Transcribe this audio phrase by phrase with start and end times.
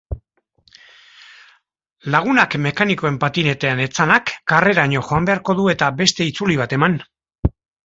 [2.15, 7.01] Lagunak mekanikoen patinetean etzanak karreraino joan beharko du eta beste itzuli bat eman.